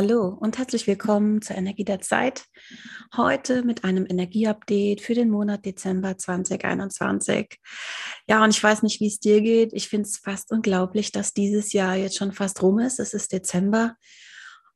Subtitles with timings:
[0.00, 2.44] Hallo und herzlich willkommen zur Energie der Zeit.
[3.16, 7.58] Heute mit einem Energieupdate für den Monat Dezember 2021.
[8.28, 9.72] Ja, und ich weiß nicht, wie es dir geht.
[9.72, 13.00] Ich finde es fast unglaublich, dass dieses Jahr jetzt schon fast rum ist.
[13.00, 13.96] Es ist Dezember.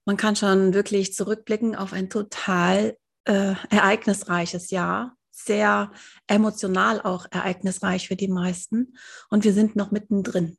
[0.05, 5.15] Man kann schon wirklich zurückblicken auf ein total äh, ereignisreiches Jahr.
[5.31, 5.93] Sehr
[6.27, 8.97] emotional auch ereignisreich für die meisten.
[9.31, 10.59] Und wir sind noch mittendrin.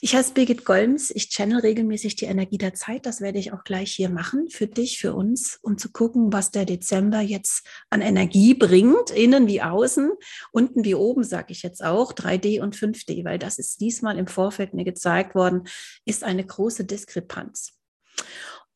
[0.00, 1.10] Ich heiße Birgit Golms.
[1.10, 3.06] Ich channel regelmäßig die Energie der Zeit.
[3.06, 6.50] Das werde ich auch gleich hier machen für dich, für uns, um zu gucken, was
[6.50, 10.12] der Dezember jetzt an Energie bringt, innen wie außen,
[10.52, 14.26] unten wie oben, sage ich jetzt auch, 3D und 5D, weil das ist diesmal im
[14.26, 15.68] Vorfeld mir gezeigt worden,
[16.04, 17.72] ist eine große Diskrepanz.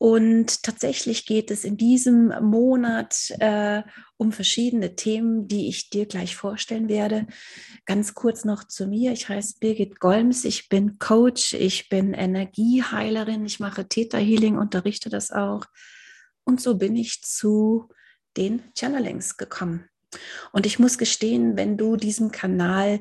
[0.03, 3.83] Und tatsächlich geht es in diesem Monat äh,
[4.17, 7.25] um verschiedene Themen, die ich dir gleich vorstellen werde.
[7.85, 9.13] Ganz kurz noch zu mir.
[9.13, 10.43] Ich heiße Birgit Golms.
[10.43, 11.53] Ich bin Coach.
[11.53, 13.45] Ich bin Energieheilerin.
[13.45, 15.67] Ich mache Theta Healing, unterrichte das auch.
[16.43, 17.87] Und so bin ich zu
[18.35, 19.87] den Channelings gekommen.
[20.51, 22.99] Und ich muss gestehen, wenn du diesem Kanal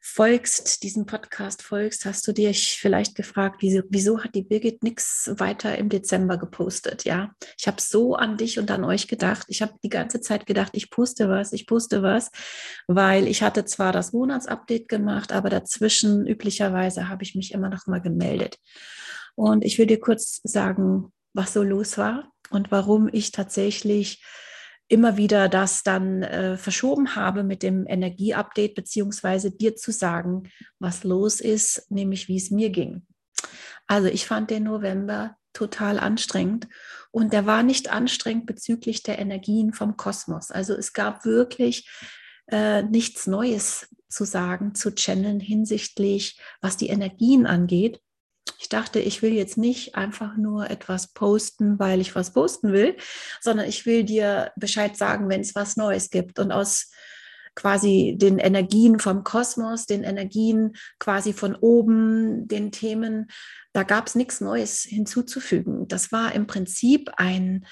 [0.00, 5.30] folgst, diesem Podcast folgst, hast du dich vielleicht gefragt, wieso, wieso hat die Birgit nichts
[5.36, 7.04] weiter im Dezember gepostet?
[7.04, 9.46] Ja, ich habe so an dich und an euch gedacht.
[9.48, 12.30] Ich habe die ganze Zeit gedacht, ich poste was, ich poste was,
[12.86, 17.86] weil ich hatte zwar das Monatsupdate gemacht, aber dazwischen üblicherweise habe ich mich immer noch
[17.86, 18.58] mal gemeldet.
[19.34, 24.24] Und ich will dir kurz sagen, was so los war und warum ich tatsächlich
[24.90, 31.04] immer wieder das dann äh, verschoben habe mit dem Energieupdate, beziehungsweise dir zu sagen, was
[31.04, 33.06] los ist, nämlich wie es mir ging.
[33.86, 36.68] Also ich fand den November total anstrengend
[37.12, 40.50] und der war nicht anstrengend bezüglich der Energien vom Kosmos.
[40.50, 41.88] Also es gab wirklich
[42.48, 48.00] äh, nichts Neues zu sagen, zu channeln hinsichtlich, was die Energien angeht.
[48.60, 52.94] Ich dachte, ich will jetzt nicht einfach nur etwas posten, weil ich was posten will,
[53.40, 56.38] sondern ich will dir Bescheid sagen, wenn es was Neues gibt.
[56.38, 56.90] Und aus
[57.54, 63.28] quasi den Energien vom Kosmos, den Energien quasi von oben, den Themen,
[63.72, 65.88] da gab es nichts Neues hinzuzufügen.
[65.88, 67.64] Das war im Prinzip ein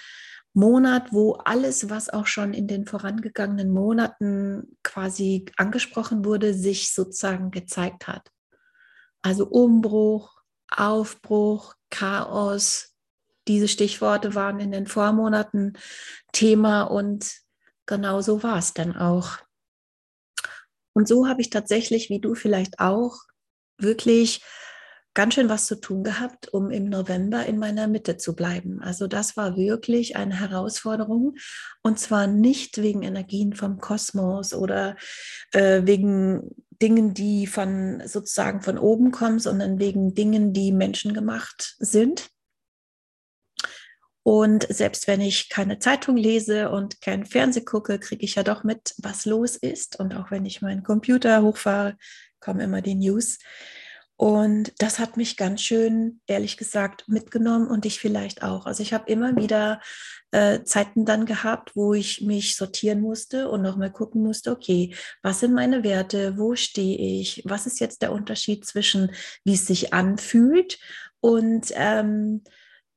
[0.54, 7.50] Monat, wo alles, was auch schon in den vorangegangenen Monaten quasi angesprochen wurde, sich sozusagen
[7.50, 8.30] gezeigt hat.
[9.20, 10.37] Also Umbruch,
[10.70, 12.94] Aufbruch, Chaos.
[13.46, 15.78] Diese Stichworte waren in den Vormonaten
[16.32, 17.32] Thema und
[17.86, 19.38] genau so war es dann auch.
[20.92, 23.16] Und so habe ich tatsächlich, wie du vielleicht auch,
[23.78, 24.42] wirklich
[25.14, 28.80] ganz schön was zu tun gehabt, um im November in meiner Mitte zu bleiben.
[28.80, 31.34] Also das war wirklich eine Herausforderung
[31.82, 34.96] und zwar nicht wegen Energien vom Kosmos oder
[35.52, 42.30] äh, wegen Dingen, die von sozusagen von oben kommen, sondern wegen Dingen, die menschengemacht sind.
[44.22, 48.62] Und selbst wenn ich keine Zeitung lese und kein Fernseh gucke, kriege ich ja doch
[48.62, 49.98] mit, was los ist.
[49.98, 51.96] Und auch wenn ich meinen Computer hochfahre,
[52.38, 53.38] kommen immer die News.
[54.18, 58.66] Und das hat mich ganz schön, ehrlich gesagt, mitgenommen und ich vielleicht auch.
[58.66, 59.80] Also ich habe immer wieder
[60.32, 64.92] äh, Zeiten dann gehabt, wo ich mich sortieren musste und nochmal gucken musste, okay,
[65.22, 69.12] was sind meine Werte, wo stehe ich, was ist jetzt der Unterschied zwischen,
[69.44, 70.80] wie es sich anfühlt
[71.20, 72.42] und ähm,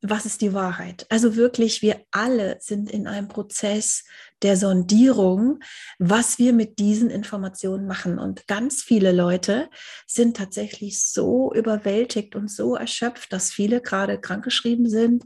[0.02, 1.06] was ist die Wahrheit?
[1.10, 4.06] Also wirklich, wir alle sind in einem Prozess
[4.44, 5.60] der Sondierung,
[6.00, 8.20] was wir mit diesen Informationen machen.
[8.20, 9.70] Und ganz viele Leute
[10.08, 15.24] sind tatsächlich so überwältigt und so erschöpft, dass viele gerade krankgeschrieben sind.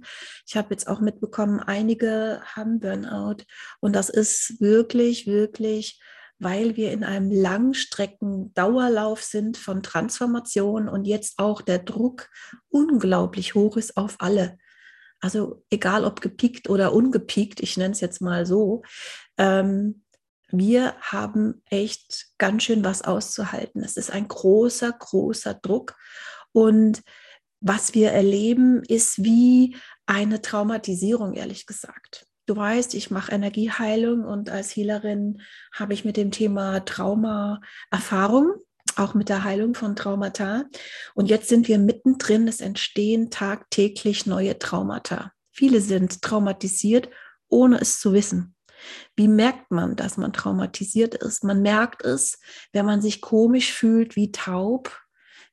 [0.48, 3.44] Ich habe jetzt auch mitbekommen, einige haben Burnout.
[3.80, 6.00] Und das ist wirklich, wirklich
[6.40, 12.30] weil wir in einem Langstrecken-Dauerlauf sind von Transformation und jetzt auch der Druck
[12.70, 14.58] unglaublich hoch ist auf alle.
[15.22, 18.84] Also egal ob gepiekt oder ungepiekt, ich nenne es jetzt mal so,
[19.38, 20.04] ähm,
[20.50, 23.84] wir haben echt ganz schön was auszuhalten.
[23.84, 25.96] Es ist ein großer, großer Druck.
[26.52, 27.02] Und
[27.60, 29.76] was wir erleben, ist wie
[30.06, 32.28] eine Traumatisierung, ehrlich gesagt.
[32.46, 35.42] Du weißt, ich mache Energieheilung und als Healerin
[35.74, 37.60] habe ich mit dem Thema Trauma
[37.90, 38.54] Erfahrung
[38.98, 40.66] auch mit der Heilung von Traumata.
[41.14, 45.32] Und jetzt sind wir mittendrin, es entstehen tagtäglich neue Traumata.
[45.52, 47.10] Viele sind traumatisiert,
[47.48, 48.56] ohne es zu wissen.
[49.16, 51.44] Wie merkt man, dass man traumatisiert ist?
[51.44, 52.40] Man merkt es,
[52.74, 55.00] wenn man sich komisch fühlt wie taub,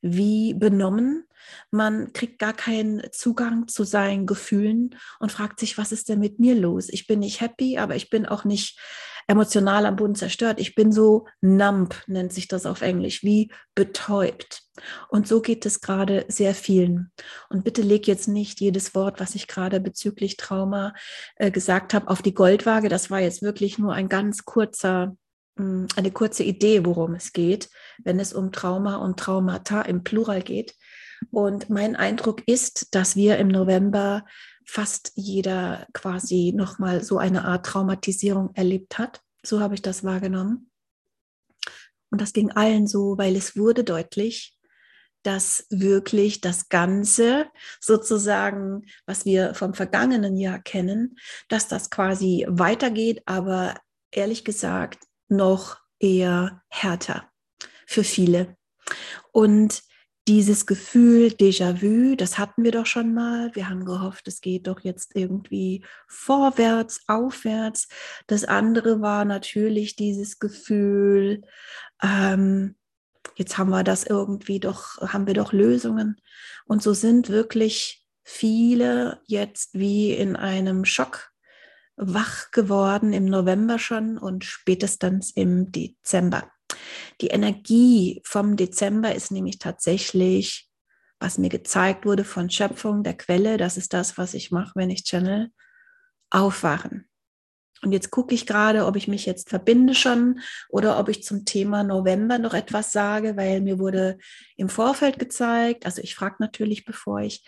[0.01, 1.25] wie benommen.
[1.71, 6.39] Man kriegt gar keinen Zugang zu seinen Gefühlen und fragt sich, was ist denn mit
[6.39, 6.89] mir los?
[6.89, 8.79] Ich bin nicht happy, aber ich bin auch nicht
[9.27, 10.59] emotional am Boden zerstört.
[10.59, 14.63] Ich bin so numb, nennt sich das auf Englisch, wie betäubt.
[15.09, 17.11] Und so geht es gerade sehr vielen.
[17.49, 20.93] Und bitte leg jetzt nicht jedes Wort, was ich gerade bezüglich Trauma
[21.35, 22.89] äh, gesagt habe, auf die Goldwaage.
[22.89, 25.15] Das war jetzt wirklich nur ein ganz kurzer
[25.57, 27.69] hm, eine kurze Idee, worum es geht,
[28.03, 30.75] wenn es um Trauma und Traumata im Plural geht.
[31.31, 34.25] Und mein Eindruck ist, dass wir im November
[34.65, 39.21] fast jeder quasi nochmal so eine Art Traumatisierung erlebt hat.
[39.43, 40.69] So habe ich das wahrgenommen.
[42.09, 44.57] Und das ging allen so, weil es wurde deutlich,
[45.23, 47.47] dass wirklich das Ganze
[47.79, 51.17] sozusagen, was wir vom vergangenen Jahr kennen,
[51.47, 53.75] dass das quasi weitergeht, aber
[54.11, 54.99] ehrlich gesagt
[55.29, 57.31] noch eher härter
[57.87, 58.57] für viele.
[59.31, 59.81] Und
[60.27, 63.53] dieses Gefühl Déjà-vu, das hatten wir doch schon mal.
[63.55, 67.87] Wir haben gehofft, es geht doch jetzt irgendwie vorwärts, aufwärts.
[68.27, 71.41] Das andere war natürlich dieses Gefühl,
[72.01, 72.75] ähm,
[73.35, 76.21] jetzt haben wir das irgendwie doch, haben wir doch Lösungen.
[76.65, 81.31] Und so sind wirklich viele jetzt wie in einem Schock
[81.95, 86.52] wach geworden im November schon und spätestens im Dezember.
[87.21, 90.69] Die Energie vom Dezember ist nämlich tatsächlich,
[91.19, 94.89] was mir gezeigt wurde von Schöpfung der Quelle, das ist das, was ich mache, wenn
[94.89, 95.49] ich channel,
[96.29, 97.07] aufwachen.
[97.83, 100.39] Und jetzt gucke ich gerade, ob ich mich jetzt verbinde schon
[100.69, 104.17] oder ob ich zum Thema November noch etwas sage, weil mir wurde
[104.55, 107.45] im Vorfeld gezeigt, also ich frage natürlich, bevor ich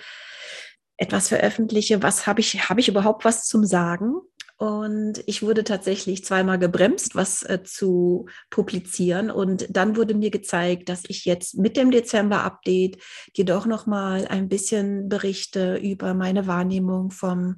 [0.97, 4.15] etwas veröffentliche, was habe ich, habe ich überhaupt was zum Sagen?
[4.57, 9.29] Und ich wurde tatsächlich zweimal gebremst, was äh, zu publizieren.
[9.29, 12.97] Und dann wurde mir gezeigt, dass ich jetzt mit dem Dezember-Update
[13.33, 17.55] jedoch noch mal ein bisschen berichte über meine Wahrnehmung vom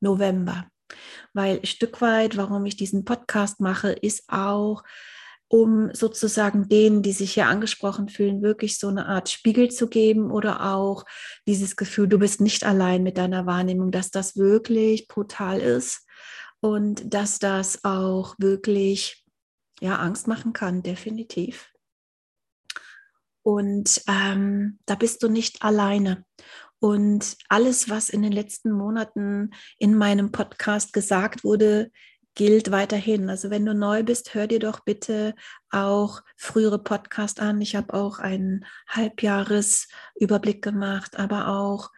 [0.00, 0.66] November.
[1.34, 4.82] Weil ein Stück weit, warum ich diesen Podcast mache, ist auch,
[5.46, 10.32] um sozusagen denen, die sich hier angesprochen fühlen, wirklich so eine Art Spiegel zu geben
[10.32, 11.04] oder auch
[11.46, 16.06] dieses Gefühl, du bist nicht allein mit deiner Wahrnehmung, dass das wirklich brutal ist
[16.60, 19.24] und dass das auch wirklich
[19.80, 21.72] ja, Angst machen kann, definitiv.
[23.42, 26.24] Und ähm, da bist du nicht alleine.
[26.78, 31.90] Und alles, was in den letzten Monaten in meinem Podcast gesagt wurde,
[32.34, 33.28] gilt weiterhin.
[33.28, 35.34] Also wenn du neu bist, hör dir doch bitte
[35.70, 37.60] auch frühere Podcast an.
[37.60, 41.90] Ich habe auch einen Halbjahresüberblick gemacht, aber auch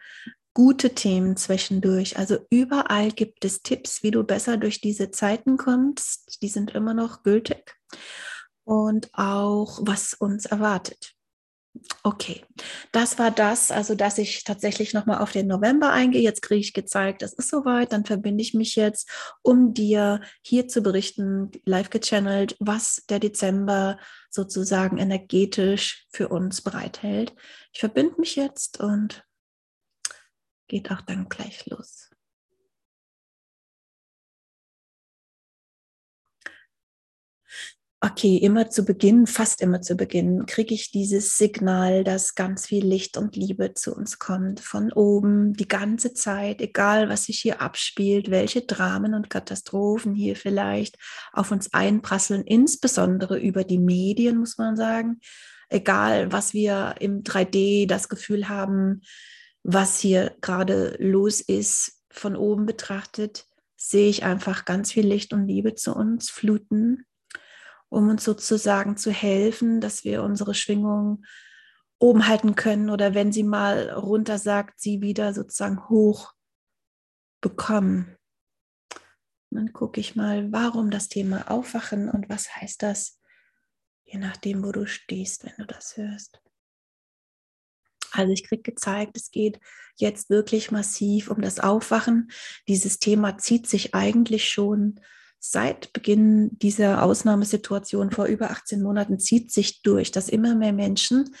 [0.53, 2.17] gute Themen zwischendurch.
[2.17, 6.41] Also überall gibt es Tipps, wie du besser durch diese Zeiten kommst.
[6.41, 7.75] Die sind immer noch gültig.
[8.63, 11.15] Und auch, was uns erwartet.
[12.03, 12.45] Okay,
[12.91, 16.21] das war das, also dass ich tatsächlich nochmal auf den November eingehe.
[16.21, 19.09] Jetzt kriege ich gezeigt, es ist soweit, dann verbinde ich mich jetzt,
[19.41, 23.97] um dir hier zu berichten, live gechannelt, was der Dezember
[24.29, 27.33] sozusagen energetisch für uns bereithält.
[27.73, 29.23] Ich verbinde mich jetzt und
[30.67, 32.09] geht auch dann gleich los.
[38.05, 42.85] Okay, immer zu Beginn, fast immer zu Beginn, kriege ich dieses Signal, dass ganz viel
[42.85, 47.61] Licht und Liebe zu uns kommt, von oben, die ganze Zeit, egal was sich hier
[47.61, 50.97] abspielt, welche Dramen und Katastrophen hier vielleicht
[51.31, 55.21] auf uns einprasseln, insbesondere über die Medien, muss man sagen.
[55.69, 58.99] Egal, was wir im 3D das Gefühl haben,
[59.63, 65.47] was hier gerade los ist, von oben betrachtet, sehe ich einfach ganz viel Licht und
[65.47, 67.05] Liebe zu uns fluten,
[67.89, 71.25] um uns sozusagen zu helfen, dass wir unsere Schwingung
[71.99, 76.33] oben halten können oder wenn sie mal runter sagt, sie wieder sozusagen hoch
[77.41, 78.17] bekommen.
[79.49, 83.21] Dann gucke ich mal, warum das Thema Aufwachen und was heißt das,
[84.03, 86.42] je nachdem, wo du stehst, wenn du das hörst.
[88.13, 89.59] Also ich kriege gezeigt, es geht
[89.95, 92.31] jetzt wirklich massiv um das Aufwachen.
[92.67, 94.99] Dieses Thema zieht sich eigentlich schon
[95.39, 101.35] seit Beginn dieser Ausnahmesituation vor über 18 Monaten, zieht sich durch, dass immer mehr Menschen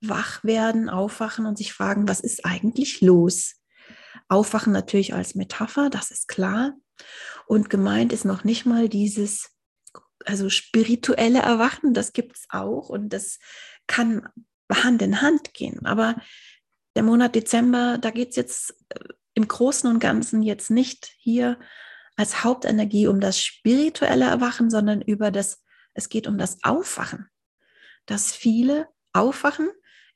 [0.00, 3.54] wach werden, aufwachen und sich fragen, was ist eigentlich los?
[4.28, 6.74] Aufwachen natürlich als Metapher, das ist klar.
[7.46, 9.50] Und gemeint ist noch nicht mal dieses,
[10.24, 13.38] also spirituelle Erwachen, das gibt es auch und das
[13.86, 14.28] kann
[14.74, 15.84] Hand in Hand gehen.
[15.86, 16.16] Aber
[16.94, 18.98] der Monat Dezember, da geht es jetzt äh,
[19.34, 21.58] im Großen und Ganzen jetzt nicht hier
[22.16, 25.64] als Hauptenergie um das spirituelle Erwachen, sondern über das,
[25.94, 27.28] es geht um das Aufwachen.
[28.06, 29.70] Dass viele aufwachen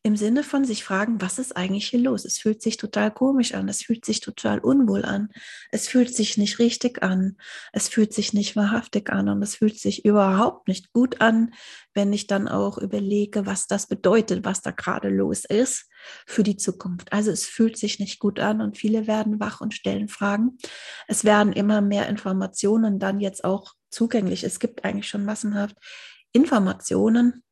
[0.06, 2.25] im Sinne von sich fragen, was ist eigentlich hier los?
[2.25, 5.30] Es fühlt sich total komisch an, es fühlt sich total unwohl an,
[5.72, 7.36] es fühlt sich nicht richtig an,
[7.72, 11.52] es fühlt sich nicht wahrhaftig an und es fühlt sich überhaupt nicht gut an,
[11.92, 15.88] wenn ich dann auch überlege, was das bedeutet, was da gerade los ist
[16.25, 17.12] für die Zukunft.
[17.12, 20.56] Also es fühlt sich nicht gut an und viele werden wach und stellen Fragen.
[21.08, 24.44] Es werden immer mehr Informationen dann jetzt auch zugänglich.
[24.44, 25.75] Es gibt eigentlich schon massenhaft
[26.30, 27.42] Informationen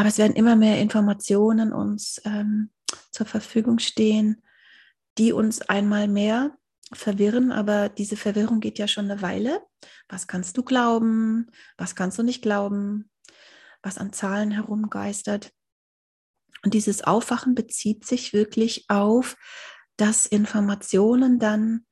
[0.00, 2.70] aber es werden immer mehr Informationen uns ähm,
[3.10, 4.42] zur Verfügung stehen,
[5.18, 6.56] die uns einmal mehr
[6.90, 7.52] verwirren.
[7.52, 9.60] Aber diese Verwirrung geht ja schon eine Weile.
[10.08, 11.50] Was kannst du glauben?
[11.76, 13.10] Was kannst du nicht glauben?
[13.82, 15.52] Was an Zahlen herumgeistert.
[16.64, 19.36] Und dieses Aufwachen bezieht sich wirklich auf,
[19.98, 21.84] dass Informationen dann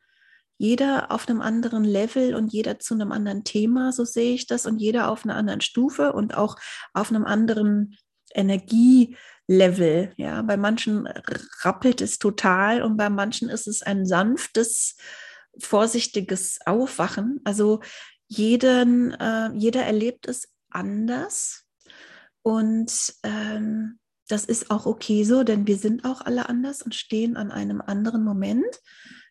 [0.59, 4.67] jeder auf einem anderen Level und jeder zu einem anderen Thema, so sehe ich das,
[4.67, 6.57] und jeder auf einer anderen Stufe und auch
[6.93, 7.97] auf einem anderen
[8.35, 10.13] Energielevel.
[10.17, 11.07] Ja, bei manchen
[11.63, 14.97] rappelt es total und bei manchen ist es ein sanftes,
[15.59, 17.41] vorsichtiges Aufwachen.
[17.45, 17.81] Also
[18.27, 21.65] jeden, äh, jeder erlebt es anders
[22.43, 23.99] und ähm,
[24.29, 27.81] das ist auch okay so, denn wir sind auch alle anders und stehen an einem
[27.81, 28.67] anderen Moment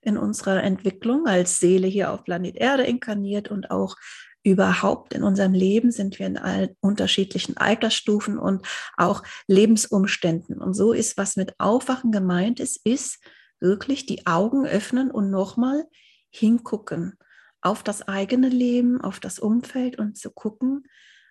[0.07, 3.97] in unserer Entwicklung als Seele hier auf Planet Erde inkarniert und auch
[4.41, 10.61] überhaupt in unserem Leben sind wir in allen unterschiedlichen Altersstufen und auch Lebensumständen.
[10.61, 13.19] Und so ist, was mit Aufwachen gemeint ist, ist
[13.59, 15.85] wirklich die Augen öffnen und nochmal
[16.29, 17.17] hingucken
[17.61, 20.87] auf das eigene Leben, auf das Umfeld und zu gucken,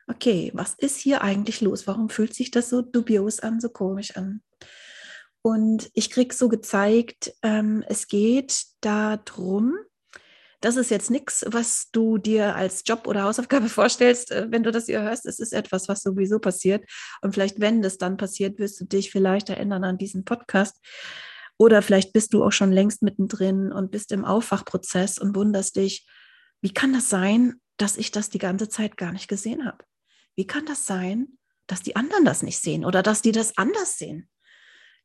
[0.07, 1.87] okay, was ist hier eigentlich los?
[1.87, 4.43] Warum fühlt sich das so dubios an, so komisch an?
[5.47, 9.77] Und ich kriege so gezeigt, ähm, es geht darum,
[10.61, 14.73] das ist jetzt nichts, was du dir als Job oder Hausaufgabe vorstellst, äh, wenn du
[14.73, 15.25] das hier hörst.
[15.25, 16.85] Es ist etwas, was sowieso passiert.
[17.23, 20.85] Und vielleicht, wenn das dann passiert, wirst du dich vielleicht erinnern an diesen Podcast.
[21.59, 26.09] Oder vielleicht bist du auch schon längst mittendrin und bist im Aufwachprozess und wunderst dich,
[26.61, 29.85] wie kann das sein, dass ich das die ganze Zeit gar nicht gesehen habe?
[30.35, 31.39] Wie kann das sein,
[31.69, 34.29] dass die anderen das nicht sehen oder dass die das anders sehen?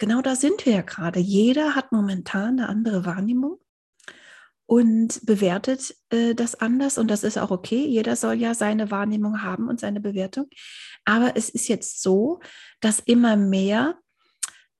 [0.01, 1.19] Genau da sind wir ja gerade.
[1.19, 3.59] Jeder hat momentan eine andere Wahrnehmung
[4.65, 7.85] und bewertet äh, das anders und das ist auch okay.
[7.85, 10.47] Jeder soll ja seine Wahrnehmung haben und seine Bewertung.
[11.05, 12.39] Aber es ist jetzt so,
[12.79, 13.99] dass immer mehr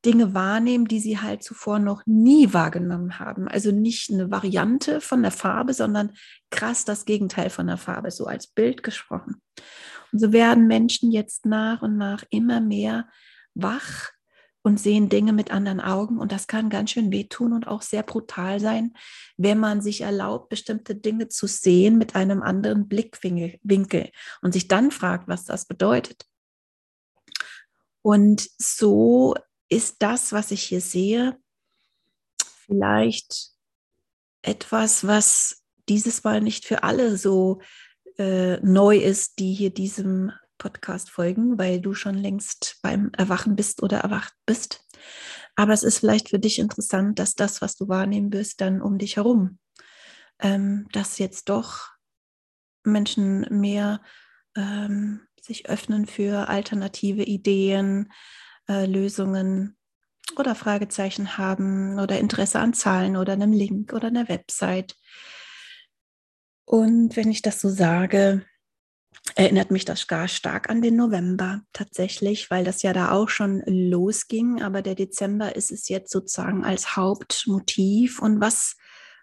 [0.04, 3.48] Dinge wahrnehmen, die sie halt zuvor noch nie wahrgenommen haben.
[3.48, 6.14] Also nicht eine Variante von der Farbe, sondern
[6.50, 9.40] krass das Gegenteil von der Farbe, so als Bild gesprochen.
[10.12, 13.08] Und so werden Menschen jetzt nach und nach immer mehr
[13.54, 14.10] wach
[14.64, 16.20] und sehen Dinge mit anderen Augen.
[16.20, 18.94] Und das kann ganz schön wehtun und auch sehr brutal sein,
[19.38, 24.92] wenn man sich erlaubt, bestimmte Dinge zu sehen mit einem anderen Blickwinkel und sich dann
[24.92, 26.26] fragt, was das bedeutet.
[28.04, 29.36] Und so
[29.70, 31.38] ist das, was ich hier sehe,
[32.66, 33.52] vielleicht
[34.42, 37.62] etwas, was dieses Mal nicht für alle so
[38.18, 43.82] äh, neu ist, die hier diesem Podcast folgen, weil du schon längst beim Erwachen bist
[43.82, 44.86] oder erwacht bist.
[45.56, 49.00] Aber es ist vielleicht für dich interessant, dass das, was du wahrnehmen wirst, dann um
[49.00, 49.58] dich herum,
[50.40, 51.90] ähm, dass jetzt doch
[52.84, 54.02] Menschen mehr
[54.56, 58.12] ähm, sich öffnen für alternative Ideen,
[58.70, 59.76] äh, Lösungen
[60.38, 64.96] oder Fragezeichen haben oder Interesse an Zahlen oder einem Link oder einer Website.
[66.66, 68.46] Und wenn ich das so sage,
[69.36, 73.62] erinnert mich das gar stark an den November tatsächlich, weil das ja da auch schon
[73.66, 74.62] losging.
[74.62, 78.22] Aber der Dezember ist es jetzt sozusagen als Hauptmotiv.
[78.22, 78.76] Und was,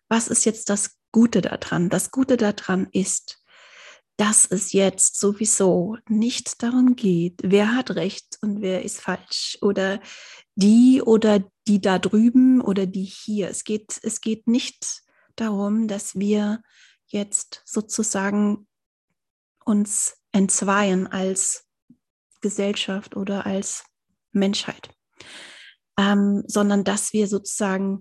[0.08, 1.88] was ist jetzt das Gute daran?
[1.88, 3.42] Das Gute daran ist,
[4.18, 10.00] dass es jetzt sowieso nicht darum geht, wer hat recht und wer ist falsch oder
[10.56, 13.48] die oder die da drüben oder die hier.
[13.48, 15.02] Es geht, es geht nicht
[15.36, 16.62] darum, dass wir
[17.06, 18.67] jetzt sozusagen
[19.68, 21.66] uns entzweien als
[22.40, 23.84] Gesellschaft oder als
[24.32, 24.90] Menschheit,
[25.98, 28.00] ähm, sondern dass wir sozusagen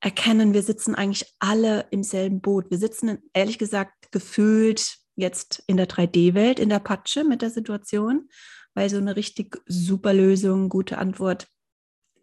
[0.00, 2.70] erkennen, wir sitzen eigentlich alle im selben Boot.
[2.70, 8.28] Wir sitzen ehrlich gesagt gefühlt jetzt in der 3D-Welt, in der Patsche mit der Situation,
[8.74, 11.48] weil so eine richtig super Lösung, gute Antwort,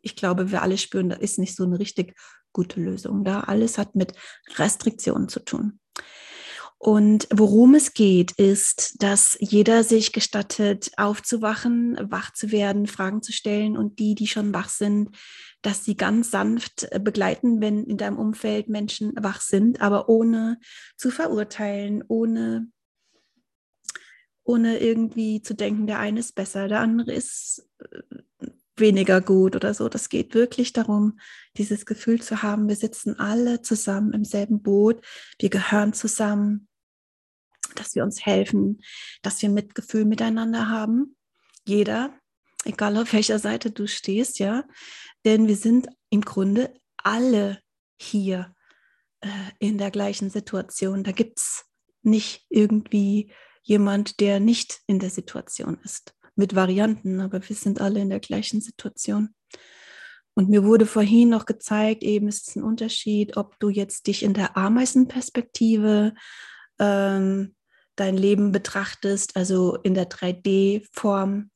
[0.02, 2.16] ich glaube, wir alle spüren, da ist nicht so eine richtig
[2.54, 3.42] gute Lösung da.
[3.42, 4.14] Alles hat mit
[4.56, 5.80] Restriktionen zu tun.
[6.78, 13.32] Und worum es geht, ist, dass jeder sich gestattet, aufzuwachen, wach zu werden, Fragen zu
[13.32, 15.10] stellen und die, die schon wach sind,
[15.62, 20.60] dass sie ganz sanft äh, begleiten, wenn in deinem Umfeld Menschen wach sind, aber ohne
[20.96, 22.68] zu verurteilen, ohne,
[24.44, 29.74] ohne irgendwie zu denken, der eine ist besser, der andere ist äh, weniger gut oder
[29.74, 29.90] so.
[29.90, 31.20] Das geht wirklich darum,
[31.58, 35.02] dieses Gefühl zu haben, wir sitzen alle zusammen im selben Boot,
[35.40, 36.68] wir gehören zusammen,
[37.76, 38.82] dass wir uns helfen,
[39.22, 41.16] dass wir Mitgefühl miteinander haben.
[41.66, 42.14] Jeder,
[42.64, 44.64] egal auf welcher Seite du stehst, ja.
[45.26, 47.60] Denn wir sind im Grunde alle
[48.00, 48.54] hier
[49.22, 49.30] äh,
[49.60, 51.04] in der gleichen Situation.
[51.04, 51.66] Da gibt es
[52.04, 56.15] nicht irgendwie jemand, der nicht in der Situation ist.
[56.36, 59.34] Mit Varianten, aber wir sind alle in der gleichen Situation.
[60.34, 64.22] Und mir wurde vorhin noch gezeigt, eben ist es ein Unterschied, ob du jetzt dich
[64.22, 66.14] in der Ameisenperspektive
[66.78, 67.56] ähm,
[67.96, 71.50] dein Leben betrachtest, also in der 3D-Form.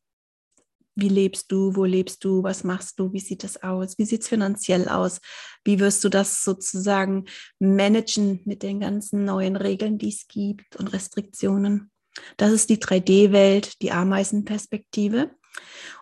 [0.96, 1.76] Wie lebst du?
[1.76, 2.44] Wo lebst du?
[2.44, 3.12] Was machst du?
[3.12, 3.98] Wie sieht das aus?
[3.98, 5.20] Wie sieht es finanziell aus?
[5.66, 7.26] Wie wirst du das sozusagen
[7.60, 11.92] managen mit den ganzen neuen Regeln, die es gibt und Restriktionen?
[12.38, 15.32] Das ist die 3D-Welt, die Ameisenperspektive.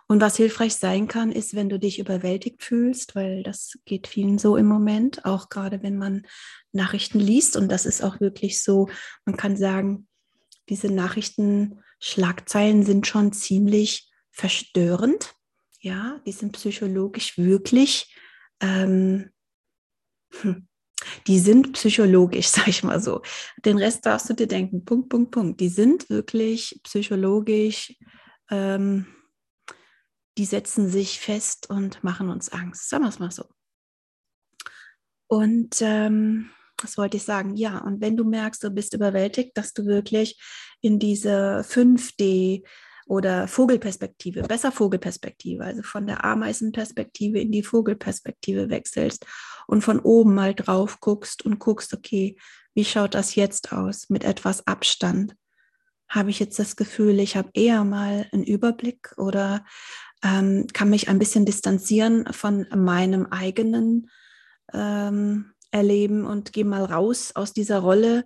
[0.06, 4.38] Und was hilfreich sein kann, ist, wenn du dich überwältigt fühlst, weil das geht vielen
[4.38, 6.26] so im Moment, auch gerade wenn man
[6.72, 7.56] Nachrichten liest.
[7.56, 8.88] Und das ist auch wirklich so,
[9.26, 10.08] man kann sagen,
[10.68, 15.34] diese Nachrichtenschlagzeilen sind schon ziemlich verstörend.
[15.80, 18.14] Ja, die sind psychologisch wirklich
[18.60, 19.30] ähm,
[20.40, 20.67] hm,
[21.26, 23.22] die sind psychologisch, sag ich mal so.
[23.64, 25.60] Den Rest darfst du dir denken, Punkt, Punkt, Punkt.
[25.60, 27.96] Die sind wirklich psychologisch,
[28.50, 29.06] ähm,
[30.36, 32.88] die setzen sich fest und machen uns Angst.
[32.88, 33.44] Sagen wir es mal so.
[35.26, 36.50] Und ähm,
[36.80, 37.56] was wollte ich sagen?
[37.56, 40.40] Ja, und wenn du merkst, du bist überwältigt, dass du wirklich
[40.80, 42.64] in diese 5D
[43.06, 49.26] oder Vogelperspektive, besser Vogelperspektive, also von der Ameisenperspektive in die Vogelperspektive wechselst
[49.68, 52.36] und von oben mal drauf guckst und guckst, okay,
[52.74, 55.36] wie schaut das jetzt aus mit etwas Abstand?
[56.08, 59.64] Habe ich jetzt das Gefühl, ich habe eher mal einen Überblick oder
[60.24, 64.10] ähm, kann mich ein bisschen distanzieren von meinem eigenen
[64.72, 68.24] ähm, Erleben und gehe mal raus aus dieser Rolle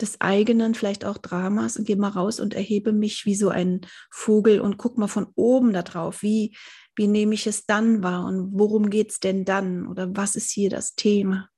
[0.00, 3.82] des eigenen, vielleicht auch Dramas und gehe mal raus und erhebe mich wie so ein
[4.10, 6.56] Vogel und guck mal von oben da drauf, wie,
[7.00, 10.50] wie nehme ich es dann wahr und worum geht es denn dann oder was ist
[10.50, 11.48] hier das Thema?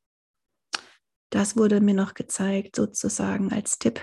[1.31, 4.01] Das wurde mir noch gezeigt, sozusagen als Tipp.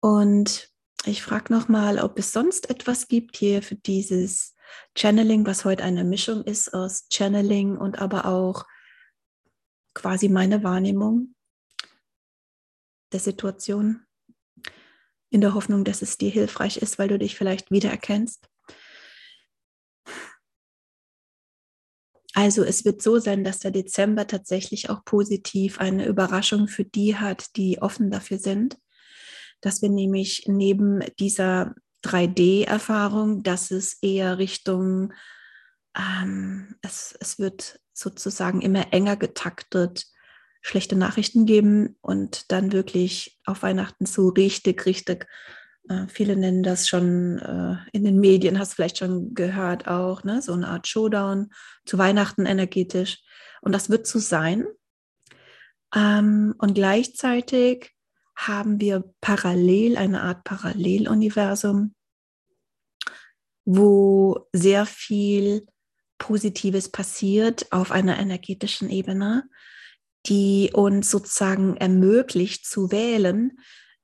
[0.00, 0.72] Und
[1.04, 4.54] ich frage nochmal, ob es sonst etwas gibt hier für dieses
[4.96, 8.64] Channeling, was heute eine Mischung ist aus Channeling und aber auch
[9.92, 11.34] quasi meine Wahrnehmung
[13.12, 14.06] der Situation,
[15.28, 18.48] in der Hoffnung, dass es dir hilfreich ist, weil du dich vielleicht wiedererkennst.
[22.36, 27.16] Also es wird so sein, dass der Dezember tatsächlich auch positiv eine Überraschung für die
[27.16, 28.76] hat, die offen dafür sind,
[29.62, 35.14] dass wir nämlich neben dieser 3D-Erfahrung, dass es eher Richtung,
[35.96, 40.04] ähm, es, es wird sozusagen immer enger getaktet,
[40.60, 45.26] schlechte Nachrichten geben und dann wirklich auf Weihnachten so richtig, richtig,
[46.08, 50.42] viele nennen das schon äh, in den Medien, hast du vielleicht schon gehört auch, ne?
[50.42, 51.52] so eine Art Showdown
[51.84, 53.22] zu Weihnachten energetisch.
[53.60, 54.66] Und das wird so sein.
[55.94, 57.92] Ähm, und gleichzeitig
[58.36, 61.94] haben wir parallel eine Art Paralleluniversum,
[63.64, 65.66] wo sehr viel
[66.18, 69.48] Positives passiert auf einer energetischen Ebene,
[70.26, 73.58] die uns sozusagen ermöglicht zu wählen,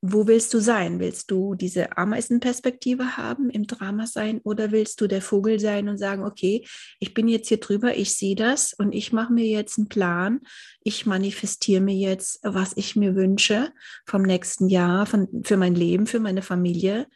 [0.04, 0.98] wo willst du sein?
[0.98, 5.96] Willst du diese Ameisenperspektive haben, im Drama sein oder willst du der Vogel sein und
[5.96, 6.66] sagen, okay,
[6.98, 10.40] ich bin jetzt hier drüber, ich sehe das und ich mache mir jetzt einen Plan,
[10.82, 13.72] ich manifestiere mir jetzt, was ich mir wünsche
[14.04, 17.06] vom nächsten Jahr, von, für mein Leben, für meine Familie,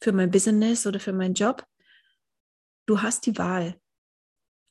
[0.00, 1.64] für mein Business oder für meinen Job.
[2.86, 3.76] Du hast die Wahl.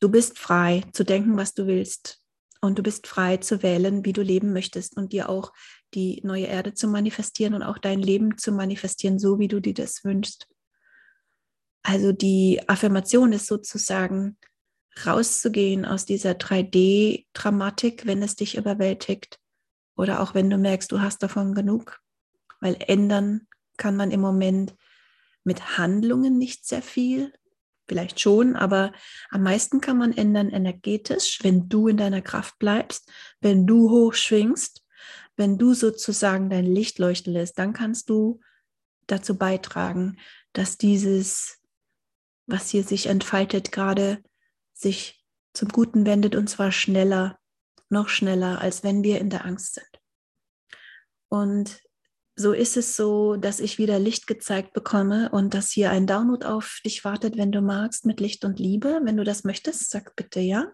[0.01, 2.22] Du bist frei zu denken, was du willst.
[2.63, 5.51] Und du bist frei zu wählen, wie du leben möchtest und dir auch
[5.93, 9.73] die neue Erde zu manifestieren und auch dein Leben zu manifestieren, so wie du dir
[9.73, 10.47] das wünschst.
[11.81, 14.37] Also die Affirmation ist sozusagen
[15.05, 19.41] rauszugehen aus dieser 3D-Dramatik, wenn es dich überwältigt
[19.97, 21.99] oder auch wenn du merkst, du hast davon genug,
[22.61, 23.45] weil ändern
[23.75, 24.73] kann man im Moment
[25.43, 27.33] mit Handlungen nicht sehr viel,
[27.87, 28.93] vielleicht schon, aber
[29.29, 34.13] am meisten kann man ändern energetisch, wenn du in deiner Kraft bleibst, wenn du hoch
[34.13, 34.83] schwingst,
[35.35, 38.39] wenn du sozusagen dein Licht leuchten lässt, dann kannst du
[39.07, 40.17] dazu beitragen,
[40.53, 41.59] dass dieses,
[42.45, 44.23] was hier sich entfaltet, gerade
[44.73, 47.39] sich zum Guten wendet und zwar schneller,
[47.89, 50.01] noch schneller, als wenn wir in der Angst sind.
[51.29, 51.81] Und
[52.35, 56.45] so ist es so, dass ich wieder Licht gezeigt bekomme und dass hier ein Download
[56.45, 59.01] auf dich wartet, wenn du magst, mit Licht und Liebe.
[59.03, 60.71] Wenn du das möchtest, sag bitte ja.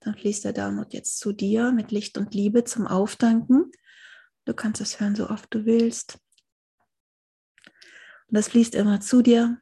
[0.00, 3.70] Dann fließt der Download jetzt zu dir mit Licht und Liebe zum Aufdanken.
[4.46, 6.18] Du kannst es hören, so oft du willst.
[8.28, 9.60] Und das fließt immer zu dir.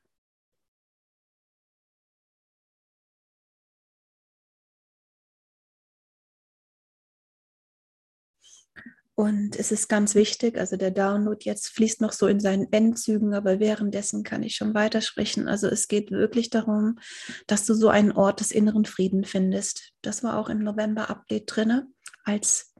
[9.19, 13.35] Und es ist ganz wichtig, also der Download jetzt fließt noch so in seinen Endzügen,
[13.35, 15.49] aber währenddessen kann ich schon weitersprechen.
[15.49, 17.01] Also es geht wirklich darum,
[17.49, 19.91] dass du so einen Ort des inneren Frieden findest.
[20.03, 22.73] Das war auch im November-Update drin als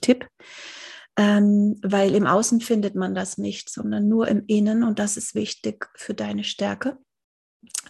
[0.00, 0.26] Tipp,
[1.18, 5.34] ähm, weil im Außen findet man das nicht, sondern nur im Innen und das ist
[5.34, 6.96] wichtig für deine Stärke,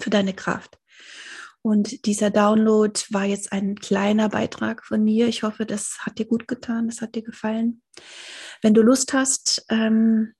[0.01, 0.77] für deine Kraft.
[1.63, 5.29] Und dieser Download war jetzt ein kleiner Beitrag von mir.
[5.29, 7.83] Ich hoffe, das hat dir gut getan, das hat dir gefallen.
[8.63, 10.35] Wenn du Lust hast, ähm,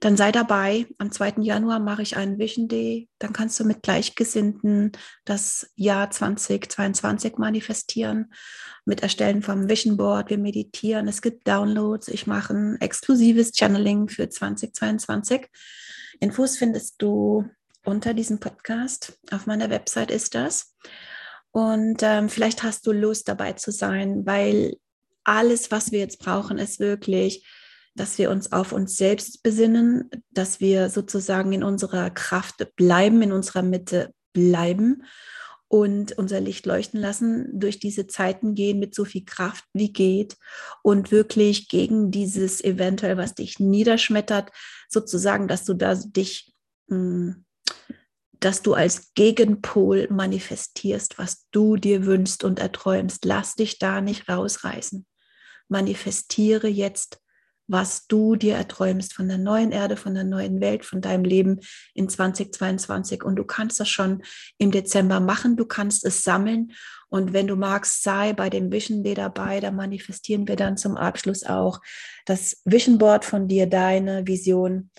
[0.00, 0.86] dann sei dabei.
[0.98, 1.34] Am 2.
[1.42, 3.08] Januar mache ich einen Vision Day.
[3.18, 4.92] Dann kannst du mit Gleichgesinnten
[5.24, 8.32] das Jahr 2022 manifestieren.
[8.84, 10.30] Mit Erstellen vom Vision Board.
[10.30, 11.08] Wir meditieren.
[11.08, 12.08] Es gibt Downloads.
[12.08, 15.48] Ich mache ein exklusives Channeling für 2022.
[16.20, 17.48] Infos findest du
[17.84, 19.18] unter diesem Podcast.
[19.30, 20.76] Auf meiner Website ist das.
[21.50, 24.76] Und ähm, vielleicht hast du Lust dabei zu sein, weil
[25.24, 27.46] alles, was wir jetzt brauchen, ist wirklich,
[27.94, 33.32] dass wir uns auf uns selbst besinnen, dass wir sozusagen in unserer Kraft bleiben, in
[33.32, 35.04] unserer Mitte bleiben
[35.68, 40.36] und unser Licht leuchten lassen, durch diese Zeiten gehen mit so viel Kraft wie geht
[40.82, 44.50] und wirklich gegen dieses eventuell, was dich niederschmettert,
[44.88, 46.54] sozusagen, dass du da dich
[46.88, 47.44] mh, hm,
[48.44, 53.24] dass du als Gegenpol manifestierst, was du dir wünschst und erträumst.
[53.24, 55.06] Lass dich da nicht rausreißen.
[55.68, 57.20] Manifestiere jetzt,
[57.68, 61.60] was du dir erträumst von der neuen Erde, von der neuen Welt, von deinem Leben
[61.94, 63.22] in 2022.
[63.22, 64.22] Und du kannst das schon
[64.58, 66.72] im Dezember machen, du kannst es sammeln.
[67.08, 70.96] Und wenn du magst, sei bei dem Vision Day dabei, da manifestieren wir dann zum
[70.96, 71.80] Abschluss auch
[72.26, 74.90] das Vision Board von dir, deine Vision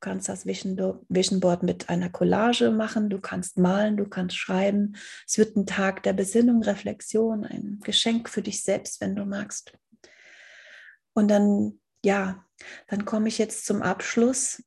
[0.00, 4.94] Du kannst das Vision Board mit einer Collage machen, du kannst malen, du kannst schreiben.
[5.26, 9.72] Es wird ein Tag der Besinnung, Reflexion, ein Geschenk für dich selbst, wenn du magst.
[11.14, 12.44] Und dann, ja,
[12.86, 14.62] dann komme ich jetzt zum Abschluss.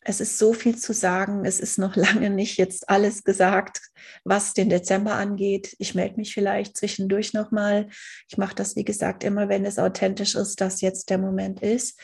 [0.00, 1.44] Es ist so viel zu sagen.
[1.44, 3.80] Es ist noch lange nicht jetzt alles gesagt,
[4.22, 5.74] was den Dezember angeht.
[5.80, 7.88] Ich melde mich vielleicht zwischendurch nochmal.
[8.30, 11.98] Ich mache das, wie gesagt, immer, wenn es authentisch ist, dass jetzt der Moment ist.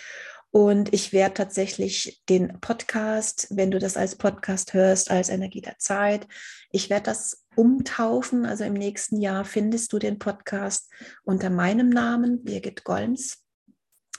[0.57, 5.79] Und ich werde tatsächlich den Podcast, wenn du das als Podcast hörst, als Energie der
[5.79, 6.29] Zeit,
[6.71, 8.47] ich werde das umtaufen.
[8.47, 10.93] Also im nächsten Jahr findest du den Podcast
[11.25, 13.43] unter meinem Namen, Birgit Golms.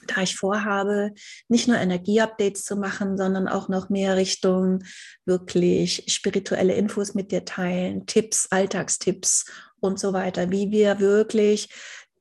[0.08, 1.14] Da ich vorhabe,
[1.48, 4.84] nicht nur Energieupdates zu machen, sondern auch noch mehr Richtung
[5.24, 9.46] wirklich spirituelle Infos mit dir teilen, Tipps, Alltagstipps
[9.80, 11.70] und so weiter, wie wir wirklich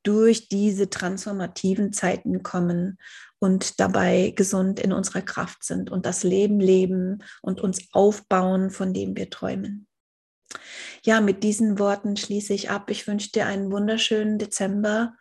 [0.05, 2.99] durch diese transformativen Zeiten kommen
[3.45, 8.95] und dabei gesund in unserer Kraft sind und das Leben leben und uns aufbauen, von
[8.95, 9.87] dem wir träumen.
[11.05, 12.89] Ja, mit diesen Worten schließe ich ab.
[12.89, 15.15] Ich wünsche dir einen wunderschönen Dezember.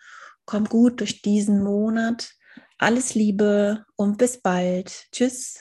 [0.46, 2.32] Komm gut durch diesen Monat.
[2.78, 5.08] Alles Liebe und bis bald.
[5.12, 5.60] Tschüss.